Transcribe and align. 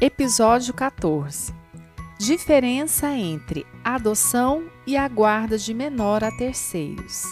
Episódio 0.00 0.72
14 0.74 1.52
Diferença 2.20 3.10
entre 3.16 3.66
adoção 3.82 4.68
e 4.86 4.96
a 4.96 5.08
guarda 5.08 5.58
de 5.58 5.74
menor 5.74 6.22
a 6.22 6.30
terceiros. 6.30 7.24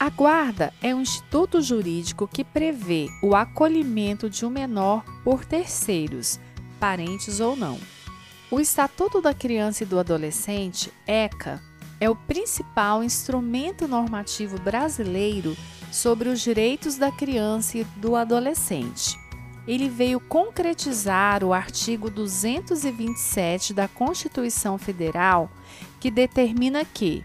A 0.00 0.10
guarda 0.10 0.74
é 0.82 0.92
um 0.92 1.02
instituto 1.02 1.62
jurídico 1.62 2.26
que 2.26 2.42
prevê 2.42 3.06
o 3.22 3.36
acolhimento 3.36 4.28
de 4.28 4.44
um 4.44 4.50
menor 4.50 5.04
por 5.22 5.44
terceiros, 5.44 6.40
parentes 6.80 7.38
ou 7.38 7.54
não. 7.54 7.78
O 8.50 8.58
Estatuto 8.58 9.22
da 9.22 9.32
Criança 9.32 9.84
e 9.84 9.86
do 9.86 9.96
Adolescente, 9.96 10.92
ECA, 11.06 11.62
é 12.02 12.10
o 12.10 12.16
principal 12.16 13.04
instrumento 13.04 13.86
normativo 13.86 14.58
brasileiro 14.58 15.56
sobre 15.92 16.28
os 16.28 16.40
direitos 16.40 16.96
da 16.96 17.12
criança 17.12 17.78
e 17.78 17.84
do 17.84 18.16
adolescente. 18.16 19.16
Ele 19.68 19.88
veio 19.88 20.18
concretizar 20.18 21.44
o 21.44 21.52
artigo 21.52 22.10
227 22.10 23.72
da 23.72 23.86
Constituição 23.86 24.78
Federal, 24.78 25.48
que 26.00 26.10
determina 26.10 26.84
que 26.84 27.24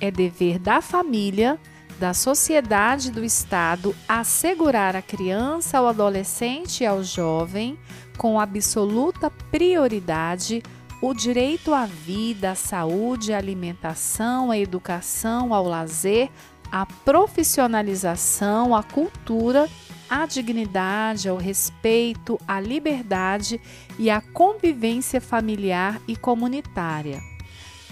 é 0.00 0.10
dever 0.10 0.58
da 0.58 0.80
família, 0.80 1.56
da 2.00 2.12
sociedade 2.12 3.10
e 3.10 3.12
do 3.12 3.24
Estado 3.24 3.94
assegurar 4.08 4.96
à 4.96 5.02
criança, 5.02 5.78
ao 5.78 5.86
adolescente 5.86 6.82
e 6.82 6.86
ao 6.86 7.04
jovem, 7.04 7.78
com 8.18 8.40
absoluta 8.40 9.30
prioridade, 9.52 10.64
o 11.02 11.14
direito 11.14 11.72
à 11.72 11.86
vida, 11.86 12.50
à 12.50 12.54
saúde, 12.54 13.32
à 13.32 13.38
alimentação, 13.38 14.50
à 14.50 14.58
educação, 14.58 15.54
ao 15.54 15.66
lazer, 15.66 16.28
à 16.70 16.84
profissionalização, 16.84 18.76
à 18.76 18.82
cultura, 18.82 19.68
à 20.08 20.26
dignidade, 20.26 21.28
ao 21.28 21.36
respeito, 21.36 22.38
à 22.46 22.60
liberdade 22.60 23.60
e 23.98 24.10
à 24.10 24.20
convivência 24.20 25.20
familiar 25.20 26.00
e 26.06 26.16
comunitária, 26.16 27.22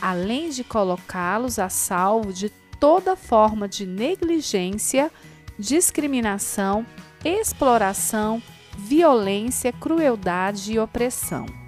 além 0.02 0.50
de 0.50 0.62
colocá-los 0.62 1.58
a 1.58 1.68
salvo 1.68 2.32
de 2.32 2.50
toda 2.78 3.16
forma 3.16 3.66
de 3.66 3.86
negligência, 3.86 5.10
discriminação, 5.58 6.84
exploração, 7.24 8.42
violência, 8.76 9.72
crueldade 9.72 10.72
e 10.72 10.78
opressão. 10.78 11.67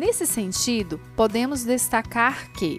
Nesse 0.00 0.26
sentido, 0.26 0.98
podemos 1.14 1.62
destacar 1.62 2.50
que 2.52 2.78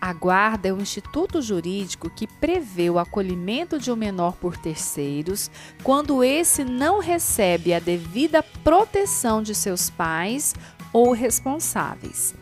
a 0.00 0.12
guarda 0.12 0.66
é 0.66 0.72
um 0.72 0.80
instituto 0.80 1.40
jurídico 1.40 2.10
que 2.10 2.26
prevê 2.26 2.90
o 2.90 2.98
acolhimento 2.98 3.78
de 3.78 3.88
um 3.88 3.94
menor 3.94 4.32
por 4.32 4.56
terceiros 4.56 5.48
quando 5.84 6.24
esse 6.24 6.64
não 6.64 6.98
recebe 6.98 7.72
a 7.72 7.78
devida 7.78 8.42
proteção 8.64 9.44
de 9.44 9.54
seus 9.54 9.90
pais 9.90 10.52
ou 10.92 11.12
responsáveis. 11.12 12.34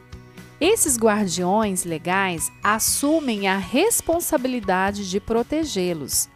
Esses 0.58 0.96
guardiões 0.96 1.84
legais 1.84 2.50
assumem 2.64 3.46
a 3.46 3.58
responsabilidade 3.58 5.10
de 5.10 5.20
protegê-los. 5.20 6.30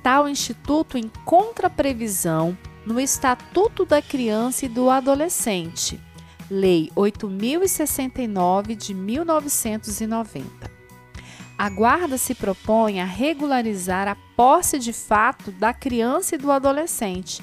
Tal 0.00 0.28
instituto 0.28 0.96
encontra 0.96 1.68
previsão 1.68 2.56
no 2.86 3.00
Estatuto 3.00 3.84
da 3.84 4.00
Criança 4.00 4.66
e 4.66 4.68
do 4.68 4.88
Adolescente 4.88 6.00
Lei 6.50 6.90
8069 6.96 8.74
de 8.74 8.92
1990. 8.92 10.68
A 11.56 11.70
guarda 11.70 12.18
se 12.18 12.34
propõe 12.34 13.00
a 13.00 13.04
regularizar 13.04 14.08
a 14.08 14.16
posse 14.36 14.76
de 14.76 14.92
fato 14.92 15.52
da 15.52 15.72
criança 15.72 16.34
e 16.34 16.38
do 16.38 16.50
adolescente. 16.50 17.40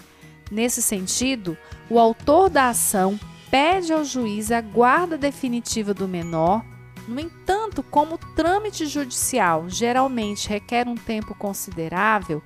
Nesse 0.52 0.82
sentido, 0.82 1.58
o 1.90 1.98
autor 1.98 2.50
da 2.50 2.68
ação 2.68 3.18
pede 3.50 3.94
ao 3.94 4.04
juiz 4.04 4.52
a 4.52 4.60
guarda 4.60 5.18
definitiva 5.18 5.94
do 5.94 6.06
menor. 6.06 6.66
No 7.08 7.18
entanto, 7.18 7.82
como 7.84 8.16
o 8.16 8.36
trâmite 8.36 8.86
judicial 8.88 9.70
geralmente 9.70 10.50
requer 10.50 10.86
um 10.86 10.96
tempo 10.96 11.34
considerável, 11.34 12.44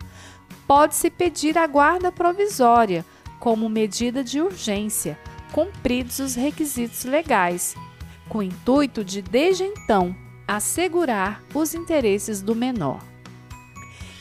pode-se 0.67 1.09
pedir 1.09 1.57
a 1.57 1.65
guarda 1.65 2.11
provisória 2.11 3.03
como 3.39 3.67
medida 3.67 4.23
de 4.23 4.39
urgência 4.39 5.17
cumpridos 5.51 6.19
os 6.19 6.35
requisitos 6.35 7.03
legais, 7.03 7.75
com 8.29 8.39
o 8.39 8.43
intuito 8.43 9.03
de, 9.03 9.21
desde 9.21 9.63
então, 9.63 10.15
assegurar 10.47 11.43
os 11.53 11.73
interesses 11.73 12.41
do 12.41 12.55
menor. 12.55 13.01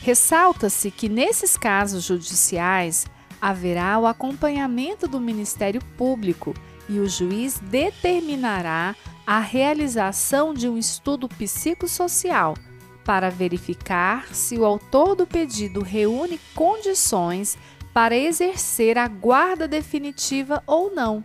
Ressalta-se 0.01 0.89
que, 0.89 1.07
nesses 1.07 1.57
casos 1.57 2.03
judiciais, 2.03 3.05
haverá 3.41 3.97
o 3.99 4.07
acompanhamento 4.07 5.07
do 5.07 5.19
Ministério 5.19 5.81
Público 5.97 6.53
e 6.87 6.99
o 6.99 7.07
juiz 7.07 7.59
determinará 7.59 8.95
a 9.25 9.39
realização 9.39 10.53
de 10.53 10.67
um 10.67 10.77
estudo 10.77 11.29
psicossocial 11.29 12.55
para 13.03 13.29
verificar 13.29 14.27
se 14.33 14.57
o 14.57 14.65
autor 14.65 15.15
do 15.15 15.25
pedido 15.25 15.81
reúne 15.81 16.39
condições 16.53 17.57
para 17.93 18.15
exercer 18.15 18.97
a 18.97 19.07
guarda 19.07 19.67
definitiva 19.67 20.63
ou 20.65 20.93
não, 20.93 21.23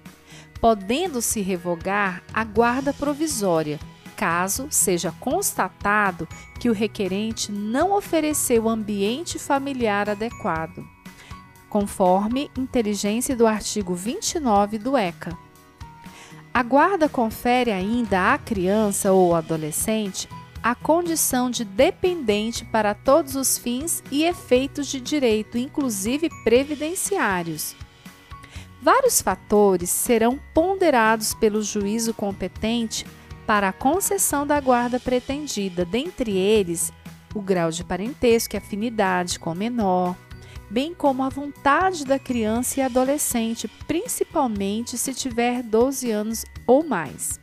podendo-se 0.60 1.40
revogar 1.40 2.22
a 2.32 2.44
guarda 2.44 2.92
provisória, 2.92 3.78
caso 4.16 4.66
seja 4.70 5.12
constatado 5.20 6.26
que 6.58 6.68
o 6.68 6.72
requerente 6.72 7.52
não 7.52 7.92
ofereceu 7.92 8.68
ambiente 8.68 9.38
familiar 9.38 10.08
adequado, 10.08 10.84
conforme 11.68 12.50
inteligência 12.56 13.36
do 13.36 13.46
artigo 13.46 13.94
29 13.94 14.78
do 14.78 14.96
ECA. 14.96 15.36
A 16.52 16.62
guarda 16.62 17.06
confere 17.06 17.70
ainda 17.70 18.32
à 18.32 18.38
criança 18.38 19.12
ou 19.12 19.34
adolescente 19.34 20.26
a 20.66 20.74
condição 20.74 21.48
de 21.48 21.64
dependente 21.64 22.64
para 22.64 22.92
todos 22.92 23.36
os 23.36 23.56
fins 23.56 24.02
e 24.10 24.24
efeitos 24.24 24.88
de 24.88 24.98
direito, 24.98 25.56
inclusive 25.56 26.28
previdenciários. 26.42 27.76
Vários 28.82 29.22
fatores 29.22 29.90
serão 29.90 30.40
ponderados 30.52 31.34
pelo 31.34 31.62
juízo 31.62 32.12
competente 32.12 33.06
para 33.46 33.68
a 33.68 33.72
concessão 33.72 34.44
da 34.44 34.58
guarda 34.58 34.98
pretendida, 34.98 35.84
dentre 35.84 36.36
eles 36.36 36.92
o 37.32 37.40
grau 37.40 37.70
de 37.70 37.84
parentesco 37.84 38.56
e 38.56 38.58
afinidade 38.58 39.38
com 39.38 39.52
o 39.52 39.54
menor, 39.54 40.16
bem 40.68 40.92
como 40.92 41.22
a 41.22 41.28
vontade 41.28 42.04
da 42.04 42.18
criança 42.18 42.80
e 42.80 42.82
adolescente, 42.82 43.68
principalmente 43.86 44.98
se 44.98 45.14
tiver 45.14 45.62
12 45.62 46.10
anos 46.10 46.44
ou 46.66 46.84
mais. 46.84 47.38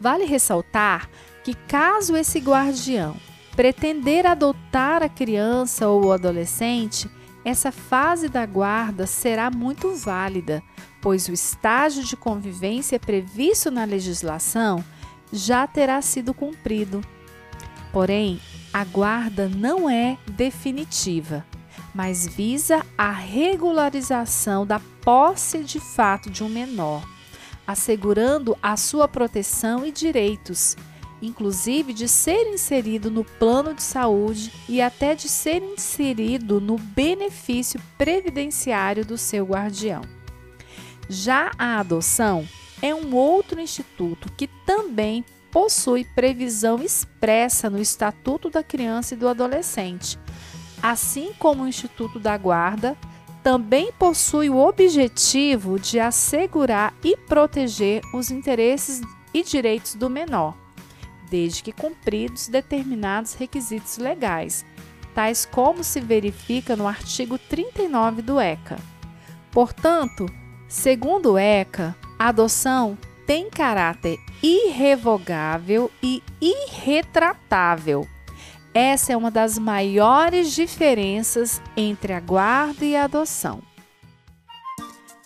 Vale 0.00 0.24
ressaltar 0.24 1.10
que, 1.48 1.54
caso 1.66 2.14
esse 2.14 2.40
guardião 2.40 3.16
pretender 3.56 4.26
adotar 4.26 5.02
a 5.02 5.08
criança 5.08 5.88
ou 5.88 6.04
o 6.04 6.12
adolescente, 6.12 7.10
essa 7.42 7.72
fase 7.72 8.28
da 8.28 8.44
guarda 8.44 9.06
será 9.06 9.50
muito 9.50 9.94
válida, 9.94 10.62
pois 11.00 11.26
o 11.26 11.32
estágio 11.32 12.04
de 12.04 12.16
convivência 12.18 13.00
previsto 13.00 13.70
na 13.70 13.84
legislação 13.84 14.84
já 15.32 15.66
terá 15.66 16.02
sido 16.02 16.34
cumprido. 16.34 17.00
Porém, 17.94 18.38
a 18.70 18.84
guarda 18.84 19.48
não 19.48 19.88
é 19.88 20.18
definitiva, 20.30 21.46
mas 21.94 22.28
visa 22.28 22.84
a 22.98 23.10
regularização 23.10 24.66
da 24.66 24.80
posse 25.00 25.64
de 25.64 25.80
fato 25.80 26.28
de 26.28 26.44
um 26.44 26.48
menor, 26.50 27.02
assegurando 27.66 28.54
a 28.62 28.76
sua 28.76 29.08
proteção 29.08 29.86
e 29.86 29.90
direitos 29.90 30.76
inclusive 31.20 31.92
de 31.92 32.08
ser 32.08 32.46
inserido 32.48 33.10
no 33.10 33.24
plano 33.24 33.74
de 33.74 33.82
saúde 33.82 34.52
e 34.68 34.80
até 34.80 35.14
de 35.14 35.28
ser 35.28 35.62
inserido 35.62 36.60
no 36.60 36.76
benefício 36.78 37.80
previdenciário 37.96 39.04
do 39.04 39.18
seu 39.18 39.44
guardião. 39.44 40.02
Já 41.08 41.50
a 41.58 41.80
adoção 41.80 42.46
é 42.80 42.94
um 42.94 43.14
outro 43.14 43.60
instituto 43.60 44.30
que 44.36 44.46
também 44.66 45.24
possui 45.50 46.04
previsão 46.04 46.82
expressa 46.82 47.70
no 47.70 47.80
Estatuto 47.80 48.50
da 48.50 48.62
Criança 48.62 49.14
e 49.14 49.16
do 49.16 49.26
Adolescente, 49.26 50.18
assim 50.82 51.32
como 51.38 51.64
o 51.64 51.68
Instituto 51.68 52.20
da 52.20 52.36
Guarda, 52.36 52.96
também 53.42 53.90
possui 53.98 54.50
o 54.50 54.58
objetivo 54.58 55.78
de 55.78 55.98
assegurar 55.98 56.92
e 57.02 57.16
proteger 57.16 58.02
os 58.12 58.30
interesses 58.30 59.00
e 59.32 59.42
direitos 59.42 59.94
do 59.94 60.10
menor 60.10 60.67
desde 61.28 61.62
que 61.62 61.72
cumpridos 61.72 62.48
determinados 62.48 63.34
requisitos 63.34 63.98
legais, 63.98 64.64
tais 65.14 65.46
como 65.46 65.84
se 65.84 66.00
verifica 66.00 66.76
no 66.76 66.86
artigo 66.86 67.38
39 67.38 68.22
do 68.22 68.40
ECA. 68.40 68.78
Portanto, 69.50 70.26
segundo 70.68 71.32
o 71.32 71.38
ECA, 71.38 71.96
a 72.18 72.28
adoção 72.28 72.96
tem 73.26 73.50
caráter 73.50 74.18
irrevogável 74.42 75.90
e 76.02 76.22
irretratável. 76.40 78.06
Essa 78.72 79.12
é 79.12 79.16
uma 79.16 79.30
das 79.30 79.58
maiores 79.58 80.52
diferenças 80.52 81.60
entre 81.76 82.12
a 82.12 82.20
guarda 82.20 82.84
e 82.84 82.94
a 82.94 83.04
adoção. 83.04 83.62